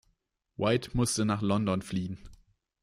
White 0.57 0.95
musste 0.97 1.25
nach 1.25 1.43
"London" 1.43 1.83
fliehen. 1.83 2.17